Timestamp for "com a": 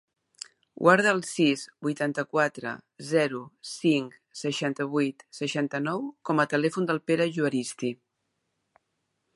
6.31-6.49